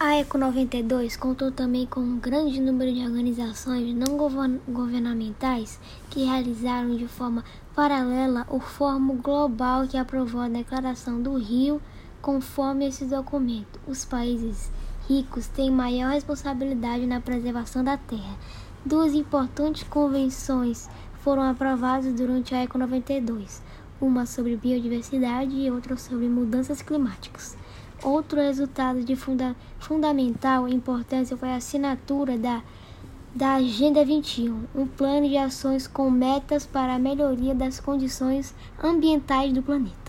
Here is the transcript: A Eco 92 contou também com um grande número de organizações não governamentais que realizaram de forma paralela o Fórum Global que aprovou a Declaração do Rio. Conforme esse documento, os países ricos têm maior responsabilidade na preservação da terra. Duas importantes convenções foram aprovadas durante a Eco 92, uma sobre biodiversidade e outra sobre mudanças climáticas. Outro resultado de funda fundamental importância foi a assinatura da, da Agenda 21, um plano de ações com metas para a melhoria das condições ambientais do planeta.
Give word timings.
A 0.00 0.14
Eco 0.14 0.38
92 0.38 1.16
contou 1.16 1.50
também 1.50 1.84
com 1.84 1.98
um 1.98 2.20
grande 2.20 2.60
número 2.60 2.94
de 2.94 3.04
organizações 3.04 3.92
não 3.96 4.16
governamentais 4.68 5.80
que 6.08 6.22
realizaram 6.22 6.94
de 6.96 7.08
forma 7.08 7.44
paralela 7.74 8.46
o 8.48 8.60
Fórum 8.60 9.16
Global 9.16 9.88
que 9.88 9.96
aprovou 9.96 10.40
a 10.40 10.48
Declaração 10.48 11.20
do 11.20 11.36
Rio. 11.36 11.82
Conforme 12.22 12.86
esse 12.86 13.06
documento, 13.06 13.80
os 13.88 14.04
países 14.04 14.70
ricos 15.08 15.48
têm 15.48 15.68
maior 15.68 16.12
responsabilidade 16.12 17.04
na 17.04 17.20
preservação 17.20 17.82
da 17.82 17.96
terra. 17.96 18.36
Duas 18.86 19.14
importantes 19.14 19.82
convenções 19.82 20.88
foram 21.24 21.42
aprovadas 21.42 22.14
durante 22.14 22.54
a 22.54 22.58
Eco 22.58 22.78
92, 22.78 23.60
uma 24.00 24.26
sobre 24.26 24.56
biodiversidade 24.56 25.56
e 25.56 25.68
outra 25.68 25.96
sobre 25.96 26.28
mudanças 26.28 26.80
climáticas. 26.82 27.56
Outro 28.02 28.40
resultado 28.40 29.02
de 29.02 29.16
funda 29.16 29.56
fundamental 29.80 30.68
importância 30.68 31.36
foi 31.36 31.50
a 31.50 31.56
assinatura 31.56 32.38
da, 32.38 32.62
da 33.34 33.54
Agenda 33.54 34.04
21, 34.04 34.64
um 34.72 34.86
plano 34.86 35.28
de 35.28 35.36
ações 35.36 35.88
com 35.88 36.08
metas 36.08 36.64
para 36.64 36.94
a 36.94 36.98
melhoria 36.98 37.54
das 37.56 37.80
condições 37.80 38.54
ambientais 38.82 39.52
do 39.52 39.62
planeta. 39.62 40.07